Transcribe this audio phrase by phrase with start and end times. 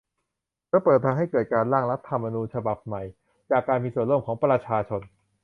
[0.69, 3.01] และเปิดทางให้เกิดการ "ร่าง" รัฐธรรมนูญฉบับใหม่
[3.51, 5.01] จากการมีส่วนร่วมของประชาชน